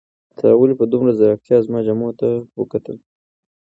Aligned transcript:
تا 0.37 0.47
ولې 0.59 0.75
په 0.79 0.85
دومره 0.91 1.11
ځیرکتیا 1.19 1.57
زما 1.65 1.79
جامو 1.85 2.09
ته 2.19 2.27
وکتل؟ 2.59 2.97